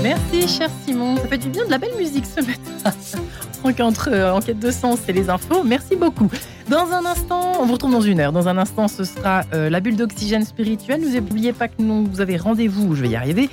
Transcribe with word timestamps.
Merci, 0.00 0.46
cher 0.46 0.70
Simon. 0.86 1.16
Ça 1.16 1.26
fait 1.26 1.38
du 1.38 1.48
bien 1.48 1.64
de 1.64 1.70
la 1.72 1.78
belle 1.78 1.96
musique 1.98 2.24
ce 2.24 2.40
matin. 2.40 2.96
Entre 3.84 4.10
euh, 4.12 4.32
enquête 4.32 4.60
de 4.60 4.70
sens 4.70 5.00
et 5.08 5.12
les 5.12 5.28
infos, 5.28 5.64
merci 5.64 5.96
beaucoup. 5.96 6.30
Dans 6.68 6.92
un 6.92 7.04
instant, 7.04 7.54
on 7.60 7.66
vous 7.66 7.72
retrouve 7.72 7.90
dans 7.90 8.00
une 8.00 8.20
heure. 8.20 8.30
Dans 8.30 8.46
un 8.46 8.56
instant, 8.58 8.86
ce 8.86 9.02
sera 9.02 9.42
euh, 9.54 9.70
la 9.70 9.80
bulle 9.80 9.96
d'oxygène 9.96 10.44
spirituel. 10.44 11.00
N'oubliez 11.00 11.52
pas 11.52 11.66
que 11.66 11.82
nous, 11.82 12.06
vous 12.06 12.20
avez 12.20 12.36
rendez-vous, 12.36 12.94
je 12.94 13.02
vais 13.02 13.08
y 13.08 13.16
arriver, 13.16 13.50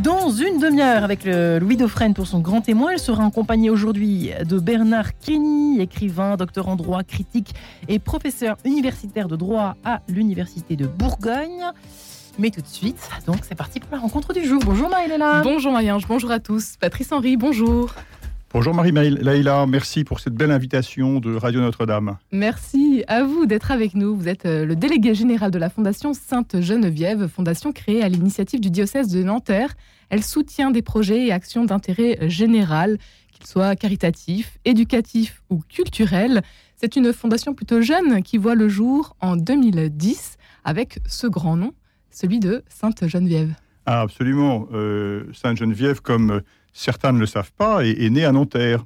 dans 0.00 0.28
une 0.28 0.58
demi-heure 0.58 1.04
avec 1.04 1.24
le 1.24 1.58
Louis 1.58 1.78
Dauphren 1.78 2.12
pour 2.12 2.26
son 2.26 2.40
grand 2.40 2.60
témoin. 2.60 2.90
Elle 2.90 2.98
sera 2.98 3.24
accompagnée 3.24 3.70
aujourd'hui 3.70 4.30
de 4.44 4.58
Bernard 4.58 5.18
Kenny, 5.20 5.80
écrivain, 5.80 6.36
docteur 6.36 6.68
en 6.68 6.76
droit, 6.76 7.02
critique 7.02 7.54
et 7.88 7.98
professeur 7.98 8.58
universitaire 8.66 9.26
de 9.26 9.36
droit 9.36 9.76
à 9.84 10.02
l'Université 10.06 10.76
de 10.76 10.86
Bourgogne. 10.86 11.72
Mais 12.38 12.50
tout 12.50 12.60
de 12.60 12.66
suite, 12.66 13.08
donc 13.26 13.38
c'est 13.42 13.54
parti 13.54 13.80
pour 13.80 13.90
la 13.92 13.98
rencontre 13.98 14.32
du 14.32 14.44
jour. 14.44 14.62
Bonjour 14.64 14.88
Maëlle. 14.88 15.22
Bonjour 15.42 15.72
Marie-Ange, 15.72 16.06
bonjour 16.06 16.30
à 16.30 16.38
tous. 16.40 16.76
Patrice 16.78 17.12
Henry, 17.12 17.36
bonjour. 17.36 17.94
Bonjour 18.52 18.74
Marie-Laïla, 18.74 19.66
merci 19.66 20.02
pour 20.02 20.18
cette 20.18 20.34
belle 20.34 20.50
invitation 20.50 21.20
de 21.20 21.36
Radio 21.36 21.60
Notre-Dame. 21.60 22.18
Merci 22.32 23.04
à 23.06 23.22
vous 23.22 23.46
d'être 23.46 23.70
avec 23.70 23.94
nous. 23.94 24.16
Vous 24.16 24.26
êtes 24.26 24.44
euh, 24.44 24.64
le 24.64 24.74
délégué 24.74 25.14
général 25.14 25.52
de 25.52 25.58
la 25.58 25.70
Fondation 25.70 26.14
Sainte-Geneviève, 26.14 27.28
fondation 27.28 27.70
créée 27.70 28.02
à 28.02 28.08
l'initiative 28.08 28.58
du 28.58 28.70
diocèse 28.70 29.06
de 29.06 29.22
Nanterre. 29.22 29.74
Elle 30.08 30.24
soutient 30.24 30.72
des 30.72 30.82
projets 30.82 31.26
et 31.26 31.32
actions 31.32 31.64
d'intérêt 31.64 32.28
général, 32.28 32.98
qu'ils 33.32 33.46
soient 33.46 33.76
caritatifs, 33.76 34.58
éducatifs 34.64 35.42
ou 35.48 35.60
culturels. 35.68 36.42
C'est 36.76 36.96
une 36.96 37.12
fondation 37.12 37.54
plutôt 37.54 37.80
jeune 37.80 38.20
qui 38.20 38.36
voit 38.36 38.56
le 38.56 38.68
jour 38.68 39.14
en 39.20 39.36
2010 39.36 40.38
avec 40.64 40.98
ce 41.06 41.28
grand 41.28 41.56
nom, 41.56 41.72
celui 42.10 42.40
de 42.40 42.62
Sainte-Geneviève. 42.68 43.54
Ah, 43.86 44.02
absolument. 44.02 44.68
Euh, 44.72 45.24
Sainte-Geneviève, 45.32 46.00
comme 46.00 46.30
euh, 46.30 46.40
certains 46.72 47.12
ne 47.12 47.18
le 47.18 47.26
savent 47.26 47.52
pas, 47.52 47.84
est, 47.84 48.10
née 48.10 48.24
à 48.24 48.32
Nanterre. 48.32 48.84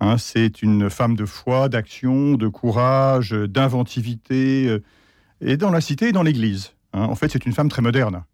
Hein, 0.00 0.18
c'est 0.18 0.62
une 0.62 0.90
femme 0.90 1.16
de 1.16 1.24
foi, 1.24 1.68
d'action, 1.68 2.34
de 2.34 2.48
courage, 2.48 3.32
d'inventivité, 3.32 4.68
euh, 4.68 4.82
et 5.40 5.56
dans 5.56 5.70
la 5.70 5.80
cité 5.80 6.08
et 6.08 6.12
dans 6.12 6.22
l'Église. 6.22 6.74
Hein. 6.92 7.04
En 7.04 7.14
fait, 7.14 7.28
c'est 7.28 7.46
une 7.46 7.52
femme 7.52 7.68
très 7.68 7.82
moderne. 7.82 8.24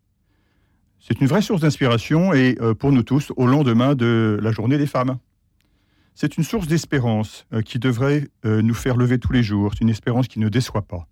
C'est 1.01 1.21
une 1.21 1.27
vraie 1.27 1.43
source 1.43 1.63
d'inspiration, 1.63 2.33
et 2.33 2.57
pour 2.79 2.93
nous 2.93 3.03
tous, 3.03 3.33
au 3.37 3.47
lendemain 3.47 3.97
de 3.97 4.39
la 4.41 4.53
journée 4.53 4.79
des 4.79 4.87
femmes. 4.87 5.19
C'est 6.15 6.37
une 6.37 6.45
source 6.45 6.69
d'espérance 6.69 7.45
qui 7.65 7.81
devrait 7.81 8.29
nous 8.45 8.75
faire 8.75 8.97
lever 8.97 9.19
tous 9.19 9.33
les 9.33 9.43
jours. 9.43 9.73
C'est 9.73 9.81
une 9.81 9.89
espérance 9.89 10.29
qui 10.29 10.39
ne 10.39 10.49
déçoit 10.49 10.83
pas. 10.83 11.09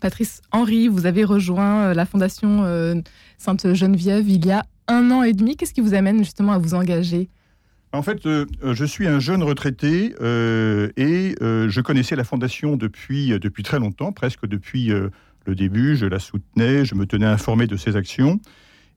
Patrice 0.00 0.42
Henry, 0.52 0.88
vous 0.88 1.06
avez 1.06 1.24
rejoint 1.24 1.86
euh, 1.86 1.94
la 1.94 2.06
Fondation 2.06 2.64
euh, 2.64 2.94
Sainte-Geneviève 3.36 4.28
il 4.28 4.46
y 4.46 4.52
a 4.52 4.64
un 4.86 5.10
an 5.10 5.22
et 5.22 5.32
demi. 5.32 5.56
Qu'est-ce 5.56 5.74
qui 5.74 5.80
vous 5.80 5.94
amène 5.94 6.18
justement 6.18 6.52
à 6.52 6.58
vous 6.58 6.74
engager? 6.74 7.28
En 7.92 8.02
fait, 8.02 8.26
euh, 8.26 8.46
je 8.62 8.84
suis 8.84 9.06
un 9.06 9.18
jeune 9.18 9.42
retraité 9.42 10.14
et 10.20 11.34
je 11.40 11.80
connaissais 11.80 12.16
la 12.16 12.24
fondation 12.24 12.76
depuis, 12.76 13.38
depuis 13.38 13.62
très 13.62 13.78
longtemps, 13.78 14.12
presque 14.12 14.46
depuis 14.46 14.88
le 14.88 15.54
début. 15.54 15.96
Je 15.96 16.06
la 16.06 16.18
soutenais, 16.18 16.84
je 16.84 16.94
me 16.94 17.06
tenais 17.06 17.26
informé 17.26 17.66
de 17.66 17.76
ses 17.76 17.96
actions 17.96 18.40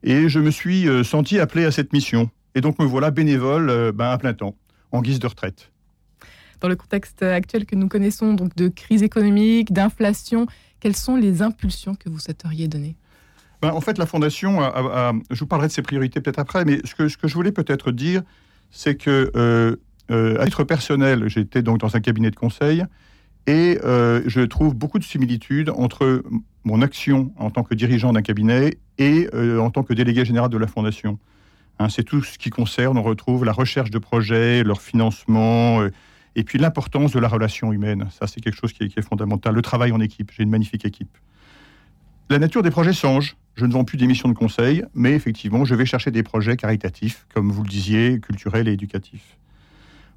et 0.04 0.28
je 0.28 0.40
me 0.40 0.52
suis 0.52 0.88
senti 1.06 1.40
appelé 1.40 1.64
à 1.64 1.72
cette 1.72 1.94
mission. 1.94 2.30
Et 2.54 2.60
donc 2.60 2.80
me 2.80 2.86
voilà 2.86 3.12
bénévole 3.12 3.94
ben, 3.94 4.10
à 4.10 4.18
plein 4.18 4.34
temps, 4.34 4.56
en 4.92 5.02
guise 5.02 5.20
de 5.20 5.28
retraite. 5.28 5.72
Dans 6.62 6.68
le 6.68 6.76
contexte 6.76 7.24
actuel 7.24 7.66
que 7.66 7.76
nous 7.76 7.88
connaissons, 7.88 8.34
donc 8.34 8.56
de 8.56 8.68
crise 8.68 9.02
économique, 9.02 9.74
d'inflation, 9.74 10.46
quelles 10.80 10.96
sont 10.96 11.16
les 11.16 11.42
impulsions 11.42 11.96
que 11.96 12.08
vous 12.08 12.20
souhaiteriez 12.20 12.68
donner 12.68 12.96
ben, 13.62 13.72
En 13.72 13.82
fait, 13.82 13.98
la 13.98 14.06
Fondation, 14.06 14.60
je 15.32 15.40
vous 15.40 15.48
parlerai 15.48 15.70
de 15.70 15.74
ses 15.74 15.82
priorités 15.82 16.22
peut-être 16.22 16.40
après, 16.40 16.64
mais 16.64 16.80
ce 16.84 16.96
que, 16.96 17.28
je 17.28 17.34
voulais 17.34 17.52
peut-être 17.52 17.92
dire, 17.92 18.22
c'est 18.70 18.96
que, 18.96 19.32
euh, 19.36 19.76
euh, 20.12 20.44
titre 20.46 20.64
personnel, 20.64 21.28
j'étais 21.28 21.64
donc 21.64 21.80
dans 21.80 21.96
un 21.96 22.00
cabinet 22.00 22.30
de 22.30 22.36
conseil 22.36 22.86
et 23.48 23.80
euh, 23.84 24.22
je 24.28 24.42
trouve 24.42 24.76
beaucoup 24.76 25.00
de 25.00 25.04
similitudes 25.04 25.70
entre 25.70 26.24
mon 26.64 26.82
action 26.84 27.32
en 27.38 27.50
tant 27.50 27.64
que 27.64 27.74
dirigeant 27.74 28.14
d'un 28.14 28.22
cabinet 28.22 28.78
et 29.00 29.28
en 29.34 29.72
tant 29.72 29.82
que 29.82 29.94
délégué 29.94 30.26
général 30.26 30.50
de 30.50 30.58
la 30.58 30.68
Fondation. 30.68 31.18
Hein, 31.80 31.90
c'est 31.90 32.04
tout 32.04 32.22
ce 32.22 32.38
qui 32.38 32.52
concerne, 32.52 33.00
on 33.00 33.04
retrouve 33.04 33.46
la 33.46 33.52
recherche 33.52 33.90
de 33.90 33.98
projets, 33.98 34.64
leur 34.64 34.80
financement 34.80 35.82
et 36.36 36.44
puis 36.44 36.58
l'importance 36.58 37.12
de 37.12 37.20
la 37.20 37.28
relation 37.28 37.74
humaine, 37.74 38.08
ça 38.12 38.28
c'est 38.28 38.40
quelque 38.40 38.58
chose 38.58 38.74
qui 38.74 38.84
est, 38.84 39.02
fondamental. 39.02 39.54
Le 39.54 39.62
travail 39.62 39.92
en 39.92 40.00
équipe, 40.00 40.32
j'ai 40.36 40.44
une 40.44 40.50
magnifique 40.50 40.86
équipe. 40.86 41.18
La 42.30 42.40
nature 42.40 42.64
des 42.64 42.72
projets 42.72 42.94
change. 42.94 43.36
Je 43.56 43.66
ne 43.66 43.74
vends 43.74 43.84
plus 43.84 43.98
des 43.98 44.08
missions 44.08 44.30
de 44.30 44.34
conseil, 44.34 44.86
mais 44.94 45.12
effectivement, 45.12 45.66
je 45.66 45.76
vais 45.76 45.86
chercher 45.86 46.10
des 46.10 46.24
projets 46.24 46.56
caritatifs, 46.56 47.28
comme 47.34 47.52
vous 47.52 47.64
le 47.64 47.70
disiez, 47.70 48.22
culturels 48.22 48.70
et 48.70 48.72
éducatifs. 48.72 49.38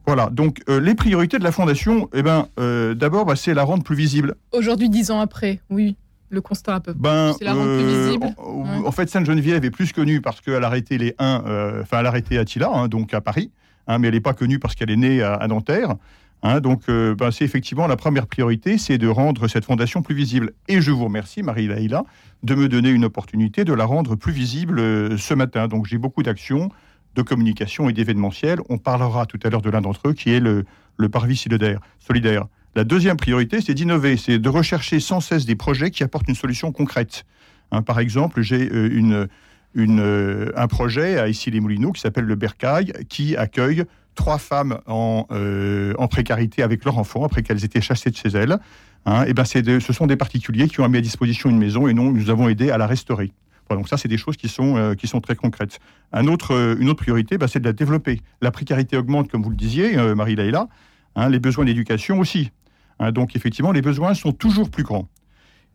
Voilà, 0.07 0.29
donc 0.31 0.61
euh, 0.69 0.81
les 0.81 0.95
priorités 0.95 1.39
de 1.39 1.45
la 1.45 1.51
Fondation, 1.51 2.09
eh 2.13 2.23
ben, 2.23 2.47
euh, 2.61 2.95
d'abord, 2.95 3.25
bah, 3.25 3.37
c'est 3.37 3.55
la 3.55 3.65
rendre 3.65 3.83
plus 3.83 3.97
visible. 3.97 4.37
Aujourd'hui, 4.53 4.89
dix 4.89 5.11
ans 5.11 5.19
après, 5.19 5.61
oui, 5.71 5.97
le 6.29 6.41
constat 6.41 6.75
un 6.77 6.81
peu. 6.81 6.93
Ben, 6.93 7.35
c'est 7.39 7.45
la 7.45 7.55
rendre 7.55 7.77
plus 7.77 7.85
euh, 7.85 8.07
visible. 8.07 8.27
En, 8.39 8.93
fait, 8.93 9.09
Sainte-Geneviève 9.09 9.65
est 9.65 9.71
plus 9.71 9.93
connue 9.93 10.21
parce 10.21 10.41
qu'elle 10.41 10.63
a 10.63 10.67
arrêté 10.67 10.99
les 10.99 11.15
1, 11.19 11.81
enfin, 11.83 11.99
elle 12.01 12.07
a 12.07 12.09
arrêté 12.11 12.39
Attila, 12.39 12.71
hein, 12.73 12.89
donc 12.89 13.15
à 13.15 13.21
Paris. 13.21 13.51
Hein, 13.87 13.99
mais 13.99 14.09
elle 14.09 14.15
n'est 14.15 14.21
pas 14.21 14.35
connue 14.35 14.59
parce 14.59 14.75
qu'elle 14.75 14.91
est 14.91 14.97
née 14.97 15.23
à, 15.23 15.47
Nanterre. 15.47 15.95
Hein, 16.43 16.61
donc, 16.61 16.83
euh, 16.89 17.15
ben, 17.15 17.31
c'est 17.31 17.45
effectivement 17.45 17.87
la 17.87 17.97
première 17.97 18.27
priorité, 18.27 18.77
c'est 18.79 18.99
de 18.99 19.09
rendre 19.09 19.49
cette 19.49 19.65
fondation 19.65 20.03
plus 20.03 20.15
visible. 20.15 20.53
Et 20.69 20.81
je 20.81 20.91
vous 20.91 21.05
remercie, 21.05 21.43
Marie 21.43 21.67
Laïla, 21.67 22.05
de 22.43 22.55
me 22.55 22.69
donner 22.69 22.91
une 22.91 23.05
opportunité 23.05 23.65
de 23.65 23.73
la 23.73 23.85
rendre 23.85 24.15
plus 24.15 24.33
visible 24.33 24.79
euh, 24.79 25.17
ce 25.17 25.35
matin. 25.35 25.69
Donc, 25.69 25.87
j'ai 25.87 25.99
beaucoup 25.99 26.23
d'actions 26.23 26.69
de 27.15 27.23
communication 27.23 27.89
et 27.89 27.93
d'événementiel. 27.93 28.59
On 28.69 28.79
parlera 28.79 29.27
tout 29.27 29.39
à 29.43 29.51
l'heure 29.51 29.63
de 29.63 29.71
l'un 29.71 29.81
d'entre 29.81 30.09
eux, 30.09 30.13
qui 30.13 30.31
est 30.31 30.41
le, 30.41 30.65
parvis 31.11 31.37
solidaire. 31.37 31.81
solidaire. 31.99 32.47
La 32.75 32.85
deuxième 32.85 33.17
priorité, 33.17 33.61
c'est 33.61 33.75
d'innover, 33.75 34.17
c'est 34.17 34.39
de 34.39 34.49
rechercher 34.49 34.99
sans 34.99 35.21
cesse 35.21 35.47
des 35.47 35.55
projets 35.55 35.91
qui 35.91 36.03
apportent 36.03 36.29
une 36.29 36.35
solution 36.35 36.73
concrète. 36.73 37.25
Hein, 37.71 37.83
par 37.83 38.01
exemple, 38.01 38.43
j'ai 38.43 38.69
euh, 38.71 38.91
une, 38.93 39.29
euh, 39.77 40.53
un 40.57 40.67
projet 40.69 41.19
à 41.19 41.29
Issy-les-Moulineaux 41.29 41.93
qui 41.93 42.01
s'appelle 42.01 42.25
le 42.25 42.35
Bercail, 42.35 42.93
qui 43.09 43.37
accueille 43.37 43.85
trois 44.15 44.39
femmes 44.39 44.79
en, 44.87 45.27
euh, 45.33 45.95
précarité 46.09 46.63
avec 46.63 46.85
leurs 46.85 46.99
enfants 46.99 47.25
après 47.25 47.43
qu'elles 47.43 47.65
étaient 47.65 47.81
chassées 47.81 48.11
de 48.11 48.17
chez 48.17 48.29
elles. 48.29 48.59
Hein, 49.07 49.25
et 49.27 49.35
ben 49.35 49.45
ce 49.45 49.93
sont 49.93 50.07
des 50.07 50.17
particuliers 50.17 50.69
qui 50.69 50.81
ont 50.81 50.89
mis 50.89 50.99
à 50.99 51.01
disposition 51.01 51.51
une 51.51 51.59
maison 51.59 51.89
et 51.89 51.95
nous 51.95 52.31
avons 52.31 52.49
aidé 52.49 52.71
à 52.71 52.79
la 52.79 52.87
restaurer. 52.87 53.33
donc 53.69 53.89
ça, 53.89 53.99
c'est 53.99 54.09
des 54.09 54.17
choses 54.17 54.37
qui 54.37 54.49
sont, 54.49 54.77
euh, 54.77 54.95
très 55.23 55.35
concrètes. 55.35 55.79
Une 56.15 56.31
autre 56.31 56.95
priorité, 56.95 57.37
ben, 57.37 57.49
c'est 57.49 57.61
de 57.61 57.67
la 57.67 57.73
développer. 57.73 58.21
La 58.41 58.51
précarité 58.51 58.97
augmente, 58.97 59.31
comme 59.31 59.43
vous 59.43 59.51
le 59.51 59.57
disiez, 59.57 59.97
Marie-Laïla. 60.15 60.69
Hein, 61.17 61.29
les 61.29 61.39
besoins 61.39 61.65
d'éducation 61.65 62.19
aussi. 62.19 62.51
Hein, 62.99 63.13
donc 63.13 63.37
effectivement, 63.37 63.73
les 63.73 63.83
besoins 63.83 64.15
sont 64.15 64.33
toujours 64.33 64.71
plus 64.71 64.85
grands. 64.85 65.09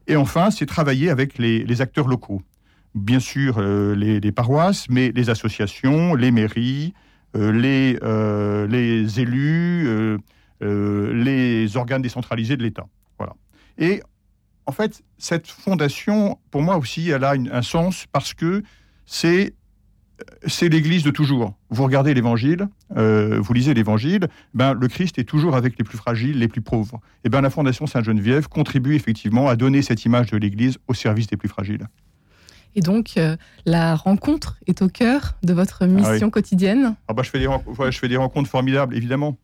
Et 0.08 0.16
enfin, 0.16 0.50
c'est 0.50 0.66
travailler 0.66 1.10
avec 1.10 1.38
les 1.38 1.82
acteurs 1.82 2.08
locaux 2.08 2.42
bien 2.96 3.20
sûr 3.20 3.58
euh, 3.58 3.96
les, 3.96 4.32
paroisses, 4.32 4.88
mais 4.90 5.12
les 5.14 5.30
associations, 5.30 6.16
les 6.16 6.32
mairies, 6.32 6.94
euh, 7.36 7.52
les, 7.52 7.98
euh, 8.04 8.68
les 8.68 9.20
élus, 9.20 10.18
les 10.62 11.78
organes 11.78 12.02
décentralisés 12.02 12.58
de 12.58 12.64
l'État. 12.64 12.88
Voilà. 13.18 13.34
Et 13.78 14.02
en 14.66 14.72
fait, 14.72 15.02
cette 15.18 15.48
fondation, 15.48 16.38
pour 16.52 16.62
moi 16.62 16.78
aussi, 16.78 17.10
elle 17.10 17.24
a 17.24 17.32
un 17.32 17.62
sens 17.62 18.06
parce 18.12 18.34
que 18.34 18.64
c'est 19.06 19.54
c'est 20.46 20.68
l'Église 20.68 21.04
de 21.04 21.12
toujours. 21.12 21.54
Vous 21.70 21.86
regardez 21.86 22.14
l'Évangile, 22.14 22.68
vous 22.90 23.54
lisez 23.54 23.74
l'Évangile, 23.74 24.28
ben 24.54 24.74
le 24.74 24.90
Christ 24.90 25.18
est 25.18 25.24
toujours 25.24 25.56
avec 25.56 25.78
les 25.78 25.86
plus 25.86 25.98
fragiles, 25.98 26.40
les 26.40 26.50
plus 26.50 26.60
pauvres. 26.60 27.00
Et 27.24 27.30
ben 27.30 27.40
la 27.40 27.50
Fondation 27.50 27.88
Sainte-Geneviève 27.88 28.50
contribue 28.50 28.96
effectivement 28.96 29.48
à 29.48 29.56
donner 29.56 29.82
cette 29.82 30.04
image 30.04 30.32
de 30.32 30.36
l'Église 30.36 30.78
au 30.90 30.94
service 30.94 31.28
des 31.28 31.38
plus 31.38 31.48
fragiles. 31.48 31.88
Et 32.76 32.82
donc, 32.82 33.14
euh, 33.18 33.36
la 33.66 33.96
rencontre 33.96 34.58
est 34.68 34.82
au 34.82 34.90
cœur 34.90 35.36
de 35.44 35.54
votre 35.54 35.84
ah 35.84 35.88
mission 35.88 36.30
quotidienne. 36.30 36.96
Ah 37.08 37.14
bah, 37.14 37.24
je, 37.24 37.30
fais 37.30 37.40
des 37.40 37.48
je 37.48 37.98
fais 37.98 38.08
des 38.08 38.18
rencontres 38.18 38.50
formidables, 38.50 38.96
évidemment. 38.96 39.38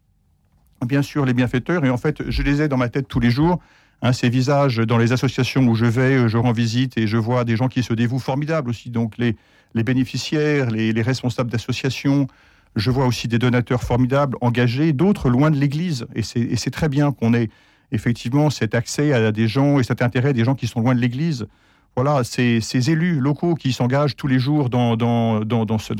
Bien 0.85 1.01
sûr, 1.01 1.25
les 1.25 1.33
bienfaiteurs, 1.33 1.83
et 1.85 1.89
en 1.89 1.97
fait, 1.97 2.29
je 2.29 2.41
les 2.43 2.61
ai 2.61 2.67
dans 2.67 2.77
ma 2.77 2.89
tête 2.89 3.07
tous 3.07 3.19
les 3.19 3.31
jours. 3.31 3.59
Hein, 4.01 4.11
ces 4.11 4.29
visages 4.29 4.77
dans 4.77 4.97
les 4.97 5.13
associations 5.13 5.65
où 5.65 5.73
je 5.73 5.85
vais, 5.85 6.17
euh, 6.17 6.27
je 6.27 6.37
rends 6.37 6.51
visite 6.51 6.97
et 6.97 7.07
je 7.07 7.17
vois 7.17 7.45
des 7.45 7.55
gens 7.55 7.69
qui 7.69 7.81
se 7.81 7.93
dévouent 7.93 8.19
formidables 8.19 8.69
aussi. 8.69 8.89
Donc, 8.89 9.17
les, 9.17 9.35
les 9.73 9.83
bénéficiaires, 9.83 10.69
les, 10.69 10.91
les 10.91 11.01
responsables 11.01 11.49
d'associations, 11.49 12.27
je 12.75 12.91
vois 12.91 13.05
aussi 13.05 13.27
des 13.27 13.39
donateurs 13.39 13.83
formidables, 13.83 14.37
engagés, 14.41 14.93
d'autres 14.93 15.29
loin 15.29 15.49
de 15.49 15.57
l'Église. 15.57 16.07
Et 16.13 16.23
c'est 16.23 16.71
très 16.71 16.89
bien 16.89 17.11
qu'on 17.13 17.33
ait 17.33 17.49
effectivement 17.91 18.49
cet 18.49 18.75
accès 18.75 19.13
à 19.13 19.31
des 19.31 19.47
gens 19.47 19.79
et 19.79 19.83
cet 19.83 20.01
intérêt 20.01 20.33
des 20.33 20.43
gens 20.43 20.55
qui 20.55 20.67
sont 20.67 20.81
loin 20.81 20.93
de 20.93 20.99
l'Église 20.99 21.47
voilà, 21.95 22.23
ces, 22.23 22.89
élus 22.89 23.19
locaux 23.19 23.55
qui 23.55 23.71
s'engagent 23.71 24.15
tous 24.15 24.27
les 24.27 24.39
jours 24.39 24.69
dans, 24.69 24.97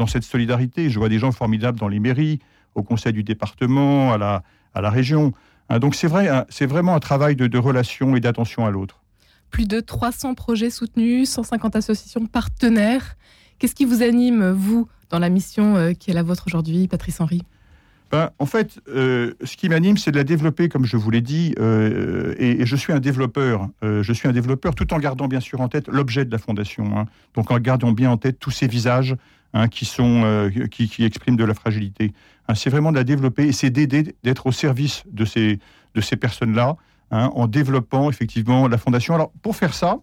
cette 0.07 0.24
solidarité. 0.24 0.89
Je 0.89 1.00
vois 1.00 1.09
des 1.09 1.19
gens 1.19 1.31
formidables 1.31 1.80
dans 1.80 1.88
les 1.88 2.00
mairies, 2.00 2.39
au 2.75 2.83
conseil 2.83 3.13
du 3.13 3.24
département, 3.24 4.13
à 4.13 4.18
la, 4.18 4.89
région. 4.89 5.31
Hein, 5.69 5.80
donc 5.80 5.95
c'est 5.95 6.07
vrai, 6.07 6.27
hein, 6.27 6.45
vraiment 6.62 6.95
un 6.95 7.00
travail 7.00 7.36
de, 7.36 7.47
de 7.47 7.57
relation 7.57 8.15
et 8.15 8.19
d'attention 8.19 8.65
à 8.65 8.71
l'autre. 8.71 9.01
Plus 9.51 9.68
de 9.68 9.80
300 9.80 10.33
projets 10.33 10.69
soutenus, 10.69 11.30
150 11.30 11.77
associations 11.77 12.25
partenaires. 12.25 13.15
Qu'est-ce 13.57 13.75
qui 13.75 13.86
vous 13.86 14.03
anime, 14.03 14.51
vous, 14.51 14.89
dans 15.09 15.19
la 15.19 15.30
mission 15.30 15.94
qui 15.98 16.12
est 16.12 16.13
la 16.13 16.24
vôtre 16.24 16.44
aujourd'hui, 16.48 16.89
Patrice 16.89 17.21
Henry? 17.21 17.41
Ben, 18.11 18.29
en 18.37 18.45
fait, 18.45 18.79
euh, 18.87 19.33
ce 19.43 19.57
qui 19.57 19.67
m'anime, 19.67 19.97
c'est 19.97 20.11
de 20.11 20.17
la 20.17 20.23
développer, 20.23 20.69
comme 20.69 20.85
je 20.85 20.95
vous 20.95 21.09
l'ai 21.09 21.21
dit, 21.21 21.55
euh, 21.59 22.35
et, 22.37 22.65
je 22.65 22.75
suis 22.75 22.93
un 22.93 22.99
développeur. 22.99 23.67
Euh, 23.83 24.03
je 24.03 24.13
suis 24.13 24.27
un 24.27 24.31
développeur 24.31 24.75
tout 24.75 24.93
en 24.93 24.99
gardant 24.99 25.27
bien 25.27 25.39
sûr 25.39 25.59
en 25.61 25.67
tête 25.67 25.87
l'objet 25.87 26.23
de 26.23 26.31
la 26.31 26.37
fondation. 26.37 26.97
Hein. 26.97 27.05
donc 27.33 27.51
en 27.51 27.59
gardant 27.59 27.91
bien 27.91 28.11
en 28.11 28.17
tête 28.17 28.39
tous 28.39 28.51
ces 28.51 28.67
visages 28.67 29.15
hein, 29.53 29.67
qui, 29.67 29.85
sont, 29.85 30.49
qui, 30.69 31.03
expriment 31.03 31.35
de 31.35 31.43
la 31.43 31.53
fragilité. 31.53 32.13
Hein, 32.47 32.55
c'est 32.55 32.69
vraiment 32.69 32.91
de 32.91 32.97
la 32.97 33.03
développer 33.03 33.47
et 33.47 33.51
c'est 33.51 33.71
d'aider, 33.71 34.15
d'être 34.23 34.45
au 34.45 34.51
service 34.51 35.03
de 35.11 35.25
ces, 35.25 35.59
de 35.95 36.01
ces 36.01 36.15
personnes-là, 36.15 36.77
en 37.11 37.47
développant 37.47 38.09
effectivement 38.09 38.67
la 38.67 38.77
fondation. 38.77 39.15
Alors 39.15 39.31
pour 39.41 39.55
faire 39.55 39.73
ça, 39.73 39.99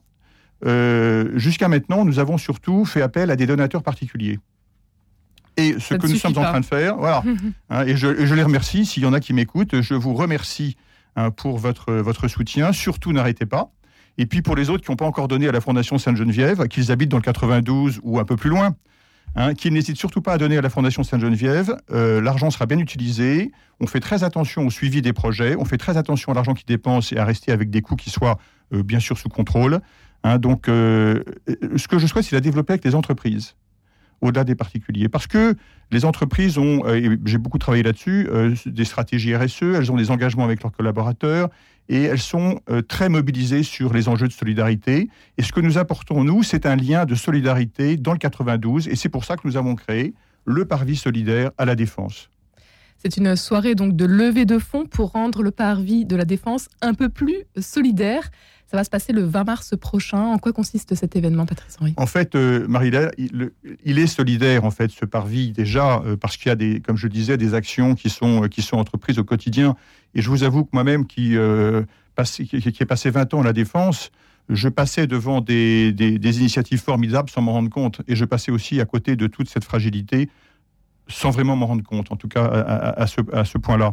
jusqu'à 1.35 1.69
maintenant, 1.69 2.05
nous 2.05 2.19
avons 2.19 2.39
surtout 2.39 2.85
fait 2.85 3.03
appel 3.03 3.31
à 3.31 3.37
des 3.37 3.47
donateurs 3.47 3.83
particuliers. 3.83 4.39
Et 5.57 5.77
ce 5.79 5.95
que 5.95 6.07
nous 6.07 6.17
sommes 6.17 6.39
en 6.39 6.43
train 6.43 6.61
de 6.61 6.67
faire, 6.67 6.97
voilà. 6.97 7.23
Hein, 7.71 7.85
et, 7.87 7.97
je, 7.97 8.09
les 8.09 8.43
remercie. 8.43 8.87
S'il 8.87 9.03
y 9.03 9.07
en 9.07 9.13
a 9.13 9.21
qui 9.21 9.33
m'écoutent, 9.33 9.81
je 9.81 9.95
vous 9.95 10.15
remercie 10.15 10.77
hein, 11.17 11.31
pour 11.31 11.59
votre, 11.59 11.93
votre 11.93 12.29
soutien. 12.29 12.73
Surtout, 12.73 13.13
n'arrêtez 13.13 13.47
pas. 13.47 13.71
Et 14.19 14.27
puis 14.27 14.43
pour 14.43 14.57
les 14.57 14.71
autres 14.71 14.85
qui 14.85 14.91
n'ont 14.91 14.97
pas 14.97 15.07
encore 15.07 15.29
donné 15.29 15.49
à 15.49 15.53
la 15.53 15.61
Fondation 15.61 15.99
Sainte-Geneviève, 15.99 16.69
qu'ils 16.69 16.93
habitent 16.93 17.09
dans 17.09 17.17
le 17.17 17.23
92 17.23 18.01
ou 18.03 18.19
un 18.19 18.25
peu 18.25 18.37
plus 18.37 18.51
loin, 18.51 18.77
hein, 19.37 19.55
qu'ils 19.55 19.73
n'hésitent 19.73 19.97
surtout 19.97 20.21
pas 20.21 20.35
à 20.35 20.39
donner 20.39 20.59
à 20.59 20.61
la 20.61 20.69
Fondation 20.69 21.03
Sainte-Geneviève. 21.03 21.77
Euh, 21.91 22.21
l'argent 22.21 22.51
sera 22.51 22.67
bien 22.67 22.79
utilisé. 22.79 23.53
On 23.81 23.87
fait 23.87 24.01
très 24.01 24.23
attention 24.23 24.67
au 24.67 24.71
suivi 24.71 25.01
des 25.01 25.13
projets. 25.13 25.57
On 25.59 25.65
fait 25.65 25.79
très 25.79 25.97
attention 25.97 26.33
à 26.33 26.35
l'argent 26.35 26.55
qui 26.55 26.65
dépense 26.65 27.13
et 27.13 27.17
à 27.17 27.25
rester 27.25 27.53
avec 27.53 27.71
des 27.71 27.81
coûts 27.81 27.97
qui 27.97 28.11
soient 28.11 28.39
euh, 28.75 28.83
bien 28.83 29.01
sûr 29.01 29.19
sous 29.19 29.29
contrôle. 29.29 29.81
donc, 30.39 30.69
euh, 30.69 31.23
ce 31.77 31.89
que 31.89 31.99
je 31.99 32.07
souhaite, 32.07 32.25
c'est 32.25 32.37
la 32.37 32.41
développer 32.41 32.75
avec 32.75 32.85
les 32.85 32.95
entreprises 32.95 33.57
au-delà 34.23 34.45
des 34.45 34.55
particuliers. 34.55 35.09
Parce 35.09 35.27
que 35.27 35.55
les 35.91 36.05
entreprises 36.05 36.57
ont, 36.57 36.87
euh, 36.87 37.17
j'ai 37.27 37.39
beaucoup 37.39 37.59
travaillé 37.59 37.83
là-dessus, 37.83 38.29
euh, 38.31 38.55
des 38.65 38.85
stratégies 38.85 39.37
RSE, 39.37 39.63
elles 39.63 39.93
ont 39.93 39.97
des 39.97 40.11
engagements 40.11 40.45
avec 40.45 40.63
leurs 40.63 40.73
collaborateurs 40.73 41.51
et 41.89 42.05
elles 42.05 42.21
sont 42.21 42.61
euh, 42.71 42.81
très 42.81 43.09
mobilisées 43.09 43.65
sur 43.65 43.93
les 43.93 44.09
enjeux 44.09 44.29
de 44.29 44.33
solidarité. 44.33 45.11
Et 45.37 45.43
ce 45.43 45.53
que 45.53 45.61
nous 45.61 45.77
apportons, 45.77 46.25
nous, 46.25 46.43
c'est 46.43 46.65
un 46.65 46.77
lien 46.77 47.05
de 47.05 47.15
solidarité 47.15 47.97
dans 47.97 48.13
le 48.13 48.19
92 48.19 48.89
et 48.89 48.97
c'est 48.97 49.09
pour 49.11 49.25
ça 49.25 49.37
que 49.37 49.43
nous 49.45 49.57
avons 49.57 49.75
créé 49.75 50.15
le 50.45 50.65
Parvis 50.65 50.97
solidaire 50.97 51.51
à 51.59 51.65
la 51.65 51.75
Défense. 51.75 52.31
C'est 53.03 53.17
une 53.17 53.35
soirée 53.35 53.75
donc 53.75 53.97
de 53.97 54.05
levée 54.05 54.45
de 54.45 54.61
fonds 54.61 54.87
pour 54.87 55.11
rendre 55.11 55.43
le 55.43 55.51
parvis 55.51 56.05
de 56.05 56.15
la 56.15 56.25
Défense 56.25 56.69
un 56.83 56.95
peu 56.95 57.09
plus 57.09 57.47
solidaire. 57.59 58.31
Ça 58.71 58.77
va 58.77 58.85
se 58.85 58.91
passer 58.91 59.13
le 59.13 59.25
20 59.25 59.43
mars 59.43 59.75
prochain. 59.77 60.21
En 60.21 60.39
quoi 60.39 60.53
consiste 60.53 60.95
cet 60.95 61.17
événement, 61.17 61.45
Patrice 61.45 61.77
Henry? 61.81 61.95
En 61.97 62.07
fait, 62.07 62.37
euh, 62.37 62.65
marie 62.69 62.93
il, 63.19 63.99
est 63.99 64.07
solidaire, 64.07 64.65
en 64.65 64.71
fait, 64.71 64.93
ce 64.93 65.05
parvis, 65.05 65.51
déjà, 65.51 66.01
euh, 66.07 66.17
parce 66.17 66.37
qu'il 66.37 66.49
y 66.49 66.53
a, 66.53 66.55
des, 66.55 66.79
comme 66.79 66.97
je 66.97 67.09
disais, 67.09 67.37
des 67.37 67.55
actions 67.55 67.97
qui 67.97 68.09
sont, 68.09 68.45
euh, 68.45 68.47
qui 68.47 68.63
sont 68.63 68.77
entreprises 68.77 69.19
au 69.19 69.25
quotidien. 69.25 69.75
Et 70.15 70.23
je 70.23 70.31
vous 70.31 70.45
avoue 70.45 70.63
que 70.63 70.71
moi-même, 70.73 71.05
qui, 71.05 71.37
euh, 71.37 71.83
qui, 72.25 72.77
ai 72.81 72.87
passé 72.87 73.11
20 73.11 73.35
ans 73.35 73.41
à 73.41 73.45
la 73.45 73.53
Défense, 73.53 74.13
je 74.49 74.69
passais 74.69 75.09
devant 75.09 75.41
des, 75.41 75.93
des, 75.93 76.39
initiatives 76.39 76.81
formidables 76.81 77.31
sans 77.31 77.43
m'en 77.43 77.53
rendre 77.53 77.71
compte. 77.71 78.01
Et 78.07 78.15
je 78.15 78.25
passais 78.25 78.53
aussi 78.53 78.81
à 78.81 78.85
côté 78.85 79.17
de 79.17 79.27
toute 79.27 79.49
cette 79.49 79.65
fragilité 79.65 80.29
sans 81.13 81.31
vraiment 81.31 81.57
m'en 81.57 81.67
rendre 81.67 81.85
compte, 81.85 82.11
en 82.11 82.17
tout 82.17 82.29
cas 82.29 82.45
à, 82.45 83.07
ce, 83.07 83.59
point-là. 83.59 83.93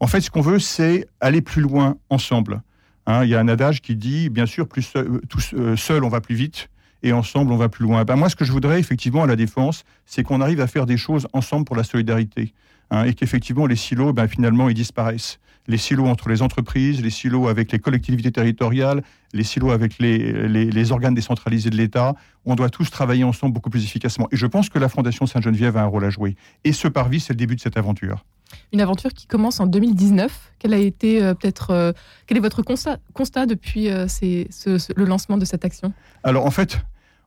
En 0.00 0.06
fait, 0.06 0.20
ce 0.20 0.30
qu'on 0.30 0.40
veut, 0.40 0.58
c'est 0.58 1.06
aller 1.20 1.42
plus 1.42 1.62
loin 1.62 1.96
ensemble. 2.10 2.62
Hein, 3.06 3.24
il 3.24 3.30
y 3.30 3.34
a 3.34 3.40
un 3.40 3.48
adage 3.48 3.82
qui 3.82 3.96
dit, 3.96 4.30
bien 4.30 4.46
sûr, 4.46 4.68
plus 4.68 4.92
euh, 4.96 5.20
euh, 5.54 5.76
seul 5.76 6.04
on 6.04 6.08
va 6.08 6.20
plus 6.20 6.36
vite 6.36 6.68
et 7.02 7.12
ensemble 7.12 7.52
on 7.52 7.56
va 7.56 7.68
plus 7.68 7.84
loin. 7.84 8.04
Ben, 8.04 8.16
moi, 8.16 8.28
ce 8.28 8.36
que 8.36 8.44
je 8.44 8.52
voudrais 8.52 8.78
effectivement 8.80 9.22
à 9.22 9.26
la 9.26 9.36
défense, 9.36 9.84
c'est 10.06 10.22
qu'on 10.22 10.40
arrive 10.40 10.60
à 10.60 10.66
faire 10.66 10.86
des 10.86 10.96
choses 10.96 11.26
ensemble 11.32 11.64
pour 11.64 11.76
la 11.76 11.84
solidarité. 11.84 12.54
Hein, 12.90 13.04
et 13.04 13.14
qu'effectivement 13.14 13.66
les 13.66 13.76
silos, 13.76 14.12
ben, 14.12 14.28
finalement, 14.28 14.68
ils 14.68 14.74
disparaissent. 14.74 15.38
Les 15.68 15.78
silos 15.78 16.06
entre 16.06 16.28
les 16.28 16.42
entreprises, 16.42 17.00
les 17.00 17.10
silos 17.10 17.46
avec 17.46 17.70
les 17.70 17.78
collectivités 17.78 18.32
territoriales, 18.32 19.02
les 19.32 19.44
silos 19.44 19.70
avec 19.70 19.98
les, 19.98 20.48
les, 20.48 20.70
les 20.70 20.92
organes 20.92 21.14
décentralisés 21.14 21.70
de 21.70 21.76
l'État, 21.76 22.14
on 22.44 22.56
doit 22.56 22.68
tous 22.68 22.90
travailler 22.90 23.24
ensemble 23.24 23.54
beaucoup 23.54 23.70
plus 23.70 23.84
efficacement. 23.84 24.28
Et 24.32 24.36
je 24.36 24.46
pense 24.46 24.68
que 24.68 24.78
la 24.78 24.88
Fondation 24.88 25.24
Sainte-Geneviève 25.24 25.76
a 25.76 25.82
un 25.82 25.86
rôle 25.86 26.04
à 26.04 26.10
jouer. 26.10 26.36
Et 26.64 26.72
ce 26.72 26.88
parvis, 26.88 27.20
c'est 27.20 27.32
le 27.32 27.38
début 27.38 27.54
de 27.54 27.60
cette 27.60 27.76
aventure. 27.76 28.24
Une 28.72 28.80
aventure 28.80 29.12
qui 29.12 29.26
commence 29.26 29.60
en 29.60 29.66
2019. 29.66 30.52
Quel 30.58 30.74
a 30.74 30.78
été 30.78 31.22
euh, 31.22 31.34
peut-être 31.34 31.70
euh, 31.70 31.92
quel 32.26 32.36
est 32.36 32.40
votre 32.40 32.62
constat, 32.62 32.98
constat 33.14 33.46
depuis 33.46 33.88
euh, 33.88 34.06
le 34.16 35.04
lancement 35.04 35.36
de 35.36 35.44
cette 35.44 35.64
action? 35.64 35.92
Alors 36.22 36.46
en 36.46 36.50
fait, 36.50 36.78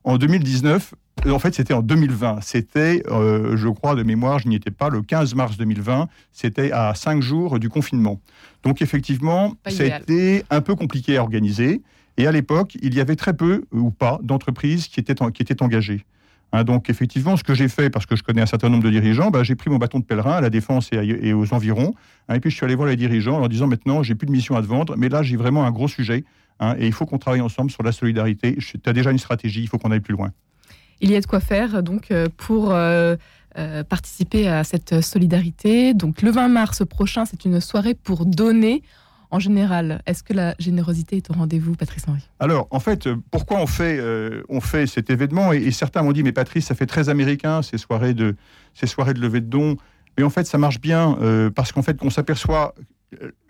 en 0.05 0.17
2019, 0.17 0.93
en 1.27 1.39
fait 1.39 1.53
c'était 1.53 1.73
en 1.73 1.81
2020. 1.81 2.39
C'était, 2.41 3.03
je 3.09 3.67
crois 3.69 3.95
de 3.95 4.03
mémoire, 4.03 4.39
je 4.39 4.47
n'y 4.47 4.55
étais 4.55 4.71
pas, 4.71 4.89
le 4.89 5.01
15 5.01 5.35
mars 5.35 5.57
2020. 5.57 6.07
C'était 6.31 6.71
à 6.71 6.93
cinq 6.95 7.21
jours 7.21 7.59
du 7.59 7.69
confinement. 7.69 8.21
Donc 8.63 8.81
effectivement, 8.81 9.55
c'était 9.67 10.45
un 10.49 10.61
peu 10.61 10.75
compliqué 10.75 11.17
à 11.17 11.21
organiser. 11.21 11.81
Et 12.17 12.27
à 12.27 12.31
l'époque, 12.31 12.77
il 12.81 12.93
y 12.93 13.01
avait 13.01 13.17
très 13.17 13.33
peu 13.33 13.65
ou 13.73 13.91
pas 13.91 14.19
d'entreprises 14.23 14.87
qui 14.87 14.99
étaient, 14.99 15.15
qui 15.33 15.41
étaient 15.41 15.61
engagées. 15.61 16.05
Hein, 16.55 16.63
donc 16.63 16.89
effectivement, 16.89 17.35
ce 17.35 17.43
que 17.43 17.53
j'ai 17.53 17.67
fait, 17.67 17.89
parce 17.89 18.05
que 18.05 18.15
je 18.15 18.23
connais 18.23 18.41
un 18.41 18.45
certain 18.45 18.69
nombre 18.69 18.83
de 18.83 18.89
dirigeants, 18.89 19.29
bah, 19.29 19.43
j'ai 19.43 19.55
pris 19.55 19.69
mon 19.69 19.77
bâton 19.77 19.99
de 19.99 20.05
pèlerin 20.05 20.33
à 20.33 20.41
la 20.41 20.49
défense 20.49 20.89
et, 20.93 21.33
aux 21.33 21.53
environs, 21.53 21.93
hein, 22.29 22.35
et 22.35 22.39
puis 22.39 22.49
je 22.49 22.55
suis 22.55 22.65
allé 22.65 22.75
voir 22.75 22.87
les 22.87 22.95
dirigeants 22.95 23.35
en 23.35 23.39
leur 23.39 23.49
disant 23.49 23.67
maintenant, 23.67 24.03
j'ai 24.03 24.15
plus 24.15 24.25
de 24.25 24.31
mission 24.31 24.55
à 24.55 24.61
te 24.61 24.67
vendre, 24.67 24.95
mais 24.97 25.09
là 25.09 25.21
j'ai 25.21 25.35
vraiment 25.35 25.65
un 25.65 25.71
gros 25.71 25.89
sujet, 25.89 26.23
hein, 26.59 26.75
et 26.79 26.87
il 26.87 26.93
faut 26.93 27.05
qu'on 27.05 27.17
travaille 27.17 27.41
ensemble 27.41 27.71
sur 27.71 27.83
la 27.83 27.91
solidarité. 27.91 28.57
Tu 28.57 28.79
as 28.85 28.93
déjà 28.93 29.11
une 29.11 29.19
stratégie, 29.19 29.61
il 29.61 29.67
faut 29.67 29.77
qu'on 29.77 29.91
aille 29.91 29.99
plus 29.99 30.13
loin. 30.13 30.31
Il 31.01 31.11
y 31.11 31.15
a 31.15 31.21
de 31.21 31.25
quoi 31.25 31.39
faire 31.39 31.83
donc 31.83 32.11
euh, 32.11 32.27
pour 32.37 32.71
euh, 32.71 33.15
euh, 33.57 33.83
participer 33.83 34.47
à 34.47 34.63
cette 34.63 35.01
solidarité. 35.01 35.93
Donc 35.93 36.21
le 36.21 36.31
20 36.31 36.47
mars 36.47 36.83
prochain, 36.85 37.25
c'est 37.25 37.45
une 37.45 37.59
soirée 37.59 37.93
pour 37.93 38.25
donner 38.25 38.81
en 39.31 39.39
général, 39.39 40.01
est-ce 40.05 40.23
que 40.23 40.33
la 40.33 40.55
générosité 40.59 41.17
est 41.17 41.29
au 41.29 41.33
rendez-vous, 41.33 41.75
Patrice 41.75 42.05
Henry? 42.07 42.21
Alors, 42.39 42.67
en 42.69 42.79
fait, 42.79 43.09
pourquoi 43.31 43.59
on 43.59 43.67
fait, 43.67 43.97
euh, 43.99 44.43
on 44.47 44.61
fait 44.61 44.87
cet 44.87 45.09
événement? 45.09 45.51
Et, 45.51 45.71
certains 45.71 46.03
m'ont 46.03 46.13
dit, 46.13 46.23
mais 46.23 46.31
Patrice, 46.31 46.67
ça 46.67 46.75
fait 46.75 46.85
très 46.85 47.09
américain, 47.09 47.61
ces 47.61 47.77
soirées 47.77 48.13
de, 48.13 48.35
ces 48.75 48.87
soirées 48.87 49.13
de 49.13 49.19
levée 49.19 49.41
de 49.41 49.47
dons. 49.47 49.75
Mais 50.17 50.23
en 50.23 50.29
fait, 50.29 50.45
ça 50.45 50.57
marche 50.57 50.79
bien 50.79 51.17
parce 51.53 51.73
qu'en 51.73 51.81
fait, 51.81 51.97
qu'on 51.97 52.11
s'aperçoit, 52.11 52.75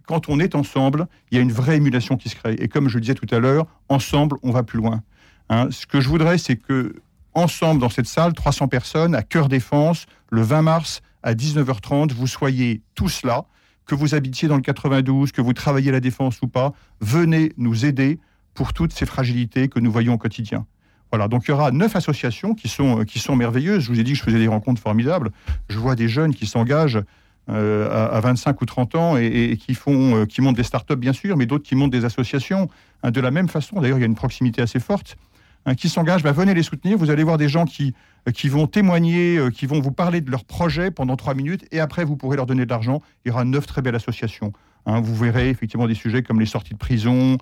quand 0.05 0.29
on 0.29 0.39
est 0.39 0.55
ensemble, 0.55 1.07
il 1.31 1.35
y 1.35 1.39
a 1.39 1.41
une 1.41 1.51
vraie 1.51 1.77
émulation 1.77 2.17
qui 2.17 2.29
se 2.29 2.35
crée. 2.35 2.55
Et 2.59 2.67
comme 2.67 2.89
je 2.89 2.95
le 2.95 3.01
disais 3.01 3.15
tout 3.15 3.33
à 3.33 3.39
l'heure, 3.39 3.65
ensemble, 3.89 4.37
on 4.43 4.51
va 4.51 4.63
plus 4.63 4.79
loin. 4.79 5.01
Hein. 5.49 5.67
Ce 5.71 5.85
que 5.85 6.01
je 6.01 6.09
voudrais, 6.09 6.37
c'est 6.37 6.55
que 6.55 6.95
ensemble, 7.33 7.81
dans 7.81 7.89
cette 7.89 8.07
salle, 8.07 8.33
300 8.33 8.67
personnes, 8.67 9.15
à 9.15 9.21
Cœur 9.21 9.49
Défense, 9.49 10.05
le 10.29 10.41
20 10.41 10.61
mars 10.61 11.01
à 11.23 11.33
19h30, 11.33 12.13
vous 12.13 12.27
soyez 12.27 12.81
tous 12.95 13.23
là 13.23 13.45
que 13.85 13.95
vous 13.95 14.15
habitiez 14.15 14.47
dans 14.47 14.55
le 14.55 14.61
92, 14.61 15.31
que 15.31 15.41
vous 15.41 15.53
travaillez 15.53 15.89
à 15.89 15.93
la 15.93 15.99
défense 15.99 16.41
ou 16.41 16.47
pas, 16.47 16.73
venez 17.01 17.51
nous 17.57 17.85
aider 17.85 18.19
pour 18.53 18.73
toutes 18.73 18.93
ces 18.93 19.05
fragilités 19.05 19.67
que 19.67 19.79
nous 19.79 19.91
voyons 19.91 20.13
au 20.13 20.17
quotidien. 20.17 20.65
Voilà, 21.11 21.27
donc 21.27 21.43
il 21.45 21.51
y 21.51 21.53
aura 21.53 21.71
neuf 21.71 21.95
associations 21.95 22.55
qui 22.55 22.67
sont, 22.67 23.05
qui 23.05 23.19
sont 23.19 23.35
merveilleuses. 23.35 23.83
Je 23.83 23.89
vous 23.89 23.99
ai 23.99 24.03
dit 24.03 24.13
que 24.13 24.17
je 24.17 24.23
faisais 24.23 24.39
des 24.39 24.47
rencontres 24.47 24.81
formidables. 24.81 25.31
Je 25.69 25.77
vois 25.77 25.95
des 25.95 26.07
jeunes 26.07 26.33
qui 26.33 26.47
s'engagent 26.47 26.99
euh, 27.49 28.09
à, 28.11 28.19
25 28.19 28.61
ou 28.61 28.65
30 28.65 28.95
ans 28.95 29.17
et, 29.17 29.57
qui, 29.57 29.75
font, 29.75 30.15
euh, 30.15 30.25
qui 30.25 30.41
montent 30.41 30.55
des 30.55 30.63
startups, 30.63 30.95
bien 30.95 31.13
sûr, 31.13 31.37
mais 31.37 31.45
d'autres 31.45 31.63
qui 31.63 31.75
montent 31.75 31.91
des 31.91 32.05
associations. 32.05 32.69
Hein, 33.03 33.11
de 33.11 33.21
la 33.21 33.31
même 33.31 33.47
façon, 33.47 33.81
d'ailleurs, 33.81 33.97
il 33.97 34.01
y 34.01 34.03
a 34.03 34.07
une 34.07 34.15
proximité 34.15 34.61
assez 34.61 34.79
forte. 34.79 35.17
Hein, 35.67 35.73
qui 35.73 35.89
s'engagent, 35.89 36.21
bah, 36.21 36.31
venez 36.31 36.53
les 36.53 36.61
soutenir. 36.61 36.97
Vous 36.97 37.09
allez 37.09 37.23
voir 37.23 37.37
des 37.37 37.49
gens 37.49 37.65
qui, 37.65 37.95
euh, 38.27 38.31
qui 38.31 38.49
vont 38.49 38.67
témoigner, 38.67 39.37
euh, 39.37 39.49
qui 39.49 39.65
vont 39.65 39.79
vous 39.79 39.91
parler 39.91 40.21
de 40.21 40.29
leur 40.29 40.45
projet 40.45 40.91
pendant 40.91 41.15
trois 41.15 41.33
minutes, 41.33 41.65
et 41.71 41.79
après, 41.79 42.03
vous 42.03 42.15
pourrez 42.15 42.35
leur 42.35 42.45
donner 42.45 42.65
de 42.65 42.69
l'argent. 42.69 43.01
Il 43.25 43.29
y 43.29 43.31
aura 43.31 43.45
neuf 43.45 43.65
très 43.65 43.81
belles 43.81 43.95
associations. 43.95 44.53
Hein. 44.87 45.01
vous 45.01 45.15
verrez 45.15 45.49
effectivement 45.49 45.87
des 45.87 45.95
sujets 45.95 46.21
comme 46.21 46.39
les 46.39 46.45
sorties 46.45 46.73
de 46.73 46.79
prison, 46.79 47.37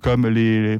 comme 0.00 0.28
les, 0.28 0.78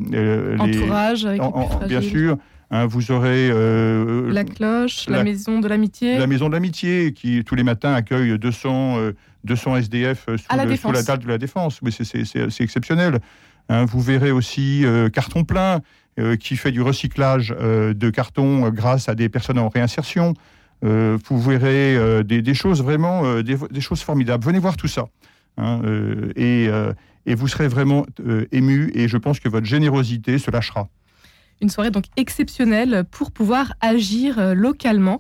entourage 0.60 1.26
avec 1.26 1.42
bien 1.88 2.00
sûr. 2.00 2.38
Hein, 2.74 2.86
vous 2.86 3.12
aurez 3.12 3.48
la 3.48 4.44
cloche, 4.44 5.08
la, 5.08 5.22
maison 5.22 5.60
de 5.60 5.68
l'amitié. 5.68 6.18
La 6.18 6.26
maison 6.26 6.48
de 6.48 6.54
l'amitié 6.54 7.12
qui 7.12 7.44
tous 7.44 7.54
les 7.54 7.62
matins 7.62 7.94
accueille 7.94 8.38
200, 8.38 9.12
200 9.44 9.76
SDF 9.76 10.26
sous, 10.26 10.56
la, 10.56 10.76
sous 10.76 10.90
la 10.90 11.02
dalle 11.02 11.20
de 11.20 11.28
la 11.28 11.38
défense. 11.38 11.80
Mais 11.82 11.90
c'est 11.92 12.60
exceptionnel. 12.60 13.20
vous 13.68 14.00
verrez 14.00 14.32
aussi 14.32 14.84
Carton 15.12 15.44
plein 15.44 15.80
euh, 16.20 16.36
qui 16.36 16.54
fait 16.56 16.70
du 16.70 16.80
recyclage 16.80 17.52
euh, 17.60 17.92
de 17.92 18.08
carton 18.08 18.66
euh, 18.66 18.70
grâce 18.70 19.08
à 19.08 19.16
des 19.16 19.28
personnes 19.28 19.58
en 19.58 19.68
réinsertion. 19.68 20.34
vous 20.80 21.40
verrez 21.40 22.22
des, 22.22 22.54
choses 22.54 22.82
vraiment, 22.82 23.42
des, 23.42 23.80
choses 23.80 24.02
formidables. 24.02 24.44
Venez 24.44 24.60
voir 24.60 24.76
tout 24.76 24.86
ça. 24.86 25.06
Hein, 25.56 25.80
et, 26.36 26.68
et, 27.26 27.34
vous 27.34 27.48
serez 27.48 27.68
vraiment 27.68 28.04
ému 28.52 28.92
et 28.94 29.08
je 29.08 29.16
pense 29.16 29.40
que 29.40 29.48
votre 29.48 29.66
générosité 29.66 30.38
se 30.38 30.50
lâchera. 30.50 30.88
Une 31.64 31.70
soirée 31.70 31.90
donc 31.90 32.04
exceptionnelle 32.18 33.04
pour 33.10 33.30
pouvoir 33.30 33.72
agir 33.80 34.54
localement. 34.54 35.18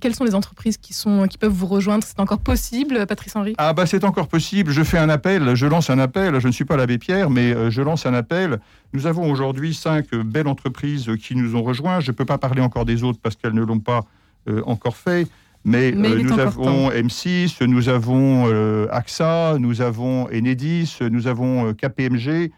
quelles 0.00 0.16
sont 0.16 0.24
les 0.24 0.34
entreprises 0.34 0.76
qui, 0.76 0.92
sont, 0.92 1.28
qui 1.28 1.38
peuvent 1.38 1.52
vous 1.52 1.68
rejoindre? 1.68 2.02
C'est 2.04 2.18
encore 2.18 2.40
possible, 2.40 3.06
Patrice 3.06 3.36
Henry? 3.36 3.54
Ah 3.58 3.74
bah 3.74 3.86
c'est 3.86 4.02
encore 4.02 4.26
possible. 4.26 4.72
Je 4.72 4.82
fais 4.82 4.98
un 4.98 5.08
appel, 5.08 5.54
je 5.54 5.66
lance 5.66 5.88
un 5.88 6.00
appel. 6.00 6.40
Je 6.40 6.48
ne 6.48 6.52
suis 6.52 6.64
pas 6.64 6.76
l'abbé 6.76 6.98
Pierre, 6.98 7.30
mais 7.30 7.54
euh, 7.54 7.70
je 7.70 7.80
lance 7.80 8.06
un 8.06 8.14
appel. 8.14 8.58
Nous 8.92 9.06
avons 9.06 9.30
aujourd'hui 9.30 9.72
cinq 9.72 10.16
belles 10.16 10.48
entreprises 10.48 11.08
qui 11.20 11.36
nous 11.36 11.54
ont 11.54 11.62
rejoints. 11.62 12.00
Je 12.00 12.10
ne 12.10 12.16
peux 12.16 12.24
pas 12.24 12.38
parler 12.38 12.60
encore 12.60 12.84
des 12.84 13.04
autres 13.04 13.20
parce 13.22 13.36
qu'elles 13.36 13.54
ne 13.54 13.62
l'ont 13.62 13.78
pas 13.78 14.04
euh, 14.48 14.62
encore 14.66 14.96
fait. 14.96 15.28
Mais, 15.64 15.92
nous 15.92 16.40
avons 16.40 16.90
M6, 16.90 17.64
nous 17.66 17.88
avons 17.88 18.50
AXA, 18.90 19.58
nous 19.60 19.80
avons 19.80 20.26
Enedis, 20.32 20.98
nous 21.08 21.28
avons 21.28 21.72
KPMG, 21.72 22.50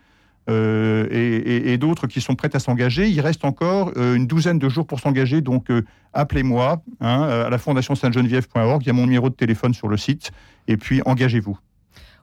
euh, 0.51 1.07
et, 1.11 1.79
d'autres 1.79 2.07
qui 2.07 2.21
sont 2.21 2.35
prêtes 2.35 2.55
à 2.55 2.59
s'engager. 2.59 3.09
Il 3.09 3.21
reste 3.21 3.45
encore 3.45 3.93
euh, 3.97 4.15
une 4.15 4.27
douzaine 4.27 4.59
de 4.59 4.69
jours 4.69 4.87
pour 4.87 5.01
s'engager, 5.01 5.41
donc 5.41 5.71
euh, 5.71 5.83
appelez-moi 6.13 6.83
hein, 7.01 7.23
à 7.23 7.51
la 7.51 7.59
fondation 7.59 7.95
sainte-geneviève.org, 7.95 8.83
il 8.83 8.87
y 8.87 8.91
a 8.91 8.93
mon 8.93 9.07
numéro 9.07 9.31
de 9.31 9.35
téléphone 9.35 9.75
sur 9.75 9.89
le 9.89 9.97
site, 9.97 10.33
et 10.69 10.77
puis 10.77 11.01
engagez-vous. 11.07 11.59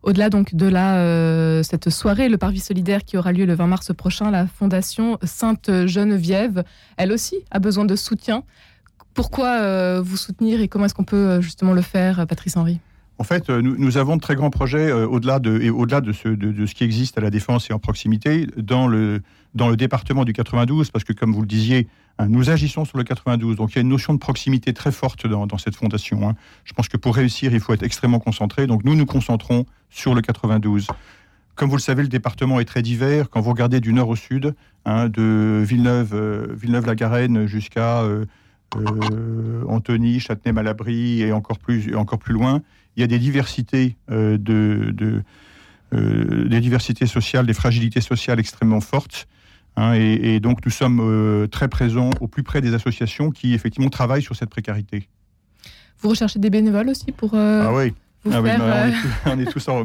Au-delà 0.04 0.30
donc 0.30 0.56
de 0.56 0.68
la, 0.68 1.64
cette 1.64 1.90
soirée, 1.90 2.28
le 2.28 2.38
Parvis 2.38 2.60
solidaire 2.60 3.04
qui 3.04 3.18
aura 3.18 3.32
lieu 3.32 3.46
le 3.46 3.54
20 3.54 3.68
mars 3.68 3.94
prochain, 3.94 4.32
la 4.32 4.48
Fondation 4.48 5.20
Sainte-Geneviève, 5.22 6.64
elle 6.98 7.12
aussi 7.12 7.36
a 7.52 7.60
besoin 7.60 7.86
de 7.86 7.96
soutien. 7.96 8.44
Pourquoi 9.14 10.02
vous 10.02 10.18
soutenir 10.18 10.60
et 10.62 10.68
comment 10.68 10.86
est-ce 10.86 10.96
qu'on 10.96 11.04
peut 11.04 11.42
justement 11.42 11.74
le 11.74 11.82
faire, 11.82 12.26
Patrice 12.26 12.58
Henry? 12.58 12.80
En 13.22 13.24
fait, 13.24 13.52
euh, 13.52 13.62
nous, 13.62 13.98
avons 13.98 14.16
de 14.16 14.22
très 14.22 14.34
grands 14.34 14.50
projets 14.50 14.90
euh, 14.90 15.06
au-delà 15.06 15.38
de, 15.38 15.60
ce, 16.12 16.74
qui 16.74 16.84
existe 16.84 17.20
à 17.20 17.22
la 17.22 17.30
défense 17.30 17.70
et 17.70 17.74
en 17.74 17.78
proximité 17.78 18.48
dans 18.58 18.88
le, 18.88 19.22
département 19.76 20.26
du 20.26 20.34
92, 20.34 20.90
parce 20.90 21.06
que 21.06 21.14
comme 21.14 21.32
vous 21.32 21.42
le 21.42 21.48
disiez, 21.48 21.88
hein, 22.18 22.26
nous 22.30 22.50
agissons 22.50 22.84
sur 22.84 22.98
le 22.98 23.04
92. 23.04 23.58
Donc 23.58 23.74
il 23.74 23.76
y 23.76 23.78
a 23.78 23.82
une 23.82 23.90
notion 23.90 24.16
de 24.16 24.18
proximité 24.18 24.74
très 24.74 24.92
forte 24.92 25.28
dans, 25.28 25.58
cette 25.60 25.76
fondation. 25.76 26.28
Hein. 26.28 26.34
Je 26.66 26.74
pense 26.74 26.90
que 26.90 26.98
pour 26.98 27.16
réussir, 27.16 27.54
il 27.54 27.60
faut 27.60 27.74
être 27.74 27.84
extrêmement 27.84 28.18
concentré. 28.18 28.66
Donc 28.66 28.84
nous 28.86 28.96
nous 28.96 29.06
concentrons 29.06 29.68
sur 29.92 30.16
le 30.16 30.22
92. 30.22 30.88
Comme 31.54 31.70
vous 31.70 31.76
le 31.76 31.82
savez, 31.82 32.02
le 32.02 32.10
département 32.10 32.60
est 32.60 32.66
très 32.66 32.82
divers. 32.82 33.30
Quand 33.30 33.40
vous 33.40 33.52
regardez 33.52 33.82
du 33.82 33.94
nord 33.94 34.10
au 34.10 34.16
sud, 34.16 34.56
hein, 34.86 35.10
de 35.10 35.22
euh, 35.22 36.48
Villeneuve-la-Garenne 36.56 37.46
jusqu'à 37.46 38.04
Antony, 39.68 40.20
Châtenay-Malabry 40.20 41.22
et 41.22 41.32
encore 41.34 41.60
plus 41.60 42.34
loin, 42.34 42.64
il 42.96 43.02
y 43.02 43.04
a 43.04 43.08
des 43.08 43.20
diversités 43.20 43.96
euh, 44.10 44.38
de, 44.38 45.24
euh, 45.94 46.48
des 46.48 46.60
diversités 46.60 47.06
sociales, 47.06 47.46
des 47.46 47.54
fragilités 47.54 48.02
sociales 48.02 48.40
extrêmement 48.40 48.82
fortes. 48.82 49.28
Hein, 49.78 49.94
et, 49.94 50.42
donc 50.42 50.66
nous 50.66 50.72
sommes 50.72 51.00
euh, 51.02 51.48
très 51.48 51.70
présents 51.70 52.10
au 52.20 52.28
plus 52.28 52.44
près 52.44 52.60
des 52.60 52.74
associations 52.74 53.32
qui 53.32 53.54
effectivement 53.54 53.90
travaillent 53.90 54.22
sur 54.22 54.36
cette 54.36 54.50
précarité. 54.50 55.08
Vous 56.00 56.10
recherchez 56.10 56.40
des 56.40 56.50
bénévoles 56.50 56.90
aussi 56.90 57.12
pour 57.12 57.36
ah 57.36 57.72
oui. 57.74 57.94
Ah 58.32 58.40
on, 59.26 59.40
est 59.40 59.52
tous, 59.52 59.68
en 59.68 59.84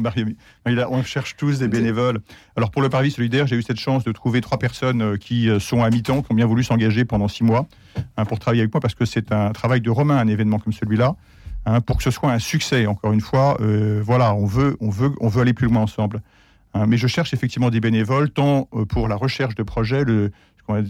On 0.91 1.03
cherche 1.03 1.37
tous 1.37 1.57
des 1.57 1.67
bénévoles. 1.67 2.19
Alors 2.55 2.69
pour 2.69 2.83
le 2.83 2.89
Parvis 2.89 3.09
solidaire, 3.09 3.47
j'ai 3.47 3.55
eu 3.55 3.63
cette 3.63 3.79
chance 3.79 4.03
de 4.03 4.11
trouver 4.11 4.41
trois 4.41 4.59
personnes 4.59 5.17
qui 5.17 5.49
sont 5.59 5.81
à 5.81 5.89
mi-temps, 5.89 6.21
qui 6.21 6.31
ont 6.31 6.35
bien 6.35 6.45
voulu 6.45 6.63
s'engager 6.63 7.03
pendant 7.03 7.27
six 7.27 7.43
mois 7.43 7.67
hein, 8.15 8.25
pour 8.25 8.37
travailler 8.37 8.61
avec 8.61 8.71
moi 8.71 8.79
parce 8.79 8.93
que 8.93 9.05
c'est 9.05 9.31
un 9.31 9.53
travail 9.53 9.81
de 9.81 9.89
Romain, 9.89 10.17
un 10.17 10.27
événement 10.27 10.59
comme 10.59 10.73
celui-là. 10.73 11.15
Hein, 11.69 11.81
pour 11.81 11.97
que 11.97 12.03
ce 12.03 12.11
soit 12.11 12.31
un 12.31 12.39
succès. 12.39 12.87
Encore 12.87 13.11
une 13.11 13.19
fois, 13.19 13.57
euh, 13.59 14.01
voilà, 14.01 14.33
on 14.33 14.45
veut, 14.45 14.77
on 14.79 14.89
veut, 14.89 15.11
on 15.19 15.27
veut 15.27 15.41
aller 15.41 15.53
plus 15.53 15.67
loin 15.67 15.81
ensemble. 15.81 16.21
Hein, 16.73 16.85
mais 16.87 16.95
je 16.95 17.07
cherche 17.07 17.33
effectivement 17.33 17.69
des 17.69 17.81
bénévoles, 17.81 18.29
tant 18.29 18.69
euh, 18.73 18.85
pour 18.85 19.09
la 19.09 19.17
recherche 19.17 19.53
de 19.53 19.63
projets, 19.63 20.05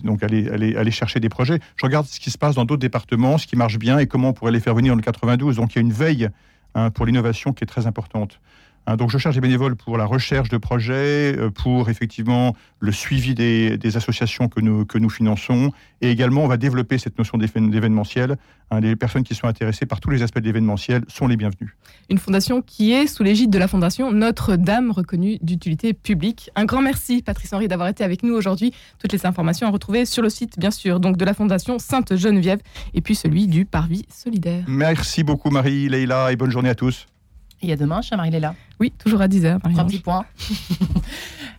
donc 0.04 0.22
aller, 0.22 0.48
aller, 0.50 0.76
aller 0.76 0.92
chercher 0.92 1.20
des 1.20 1.30
projets. 1.30 1.58
Je 1.78 1.86
regarde 1.86 2.06
ce 2.06 2.20
qui 2.20 2.30
se 2.30 2.38
passe 2.38 2.54
dans 2.54 2.66
d'autres 2.66 2.82
départements, 2.82 3.40
ce 3.40 3.48
qui 3.48 3.56
marche 3.56 3.80
bien 3.80 3.98
et 3.98 4.06
comment 4.06 4.30
on 4.30 4.34
pourrait 4.34 4.52
les 4.52 4.60
faire 4.60 4.76
venir 4.76 4.94
dans 4.94 4.98
le 4.98 5.02
92. 5.02 5.56
Donc 5.56 5.74
il 5.74 5.78
y 5.78 5.80
a 5.80 5.82
une 5.82 5.92
veille 5.92 6.30
hein, 6.76 6.92
pour 6.92 7.08
l'innovation 7.08 7.54
qui 7.54 7.64
est 7.64 7.68
très 7.68 7.88
importante. 7.88 8.40
Hein, 8.88 8.96
donc 8.96 9.12
je 9.12 9.18
cherche 9.18 9.36
des 9.36 9.42
bénévoles 9.42 9.76
pour 9.76 9.98
la 9.98 10.06
recherche 10.06 10.48
de 10.48 10.58
projets, 10.58 11.36
euh, 11.38 11.52
pour 11.52 11.90
effectivement 11.90 12.56
le 12.80 12.94
suivi 12.94 13.36
des, 13.36 13.98
associations 13.98 14.48
que 14.48 14.62
nous, 14.62 14.86
que 14.86 14.98
nous 14.98 15.10
finançons. 15.10 15.74
Et 16.00 16.10
également, 16.10 16.44
on 16.44 16.48
va 16.48 16.56
développer 16.56 16.98
cette 16.98 17.18
notion 17.18 17.38
d'événementiel. 17.38 18.38
Hein, 18.72 18.80
les 18.80 18.96
personnes 18.96 19.24
qui 19.24 19.36
sont 19.36 19.48
intéressées 19.48 19.86
par 19.86 20.00
tous 20.00 20.10
les 20.10 20.24
aspects 20.24 20.40
de 20.40 20.46
l'événementiel 20.46 21.04
sont 21.10 21.28
les 21.28 21.36
bienvenues. 21.36 21.76
Une 22.10 22.18
fondation 22.18 22.62
qui 22.62 22.94
est 22.94 23.08
sous 23.08 23.24
l'égide 23.24 23.50
de 23.50 23.60
la 23.60 23.68
fondation 23.68 24.12
Notre-Dame, 24.14 24.92
reconnue 24.92 25.38
d'utilité 25.42 25.94
publique. 25.94 26.50
Un 26.56 26.64
grand 26.64 26.82
merci, 26.82 27.22
Patrice 27.22 27.52
Henry, 27.52 27.68
d'avoir 27.68 27.90
été 27.90 28.06
avec 28.06 28.24
nous 28.24 28.36
aujourd'hui. 28.36 28.74
Toutes 29.00 29.12
les 29.12 29.26
informations 29.26 29.68
à 29.68 29.72
retrouver 29.72 30.06
sur 30.06 30.24
le 30.24 30.30
site, 30.30 30.58
bien 30.58 30.72
sûr, 30.72 31.02
donc 31.02 31.18
de 31.18 31.26
la 31.26 31.34
fondation 31.34 31.78
Sainte-Geneviève 31.78 32.60
et 32.94 33.02
puis 33.02 33.16
celui 33.16 33.48
du 33.48 33.66
Parvis 33.66 34.06
Solidaire. 34.10 34.64
Merci 34.68 35.24
beaucoup, 35.24 35.50
Marie, 35.50 35.90
Leïla, 35.90 36.32
et 36.32 36.38
bonne 36.38 36.52
journée 36.52 36.70
à 36.70 36.76
tous. 36.76 37.08
Et 37.62 37.72
à 37.72 37.76
demain, 37.76 38.02
chère 38.02 38.18
Marie-Léla. 38.18 38.56
Oui, 38.80 38.92
toujours 38.92 39.22
à 39.22 39.28
10h. 39.28 39.60
Trois 39.72 39.86
petits 39.86 40.00
points. 40.00 40.26